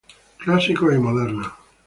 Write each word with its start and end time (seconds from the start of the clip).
Clásicos 0.43 0.95
y 0.95 0.97
modernos". 0.97 1.47